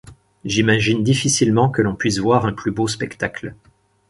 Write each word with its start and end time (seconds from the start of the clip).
J’imagine 0.45 1.03
difficilement 1.03 1.69
que 1.69 1.83
l’on 1.83 1.93
puisse 1.93 2.17
voir 2.17 2.47
un 2.47 2.53
plus 2.53 2.71
beau 2.71 2.87
spectacle! 2.87 3.53